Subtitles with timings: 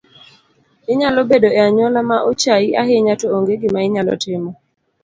[0.91, 4.51] Inyalo bedo e anyuola maochaii ahinya to ong’e gima inyalo timo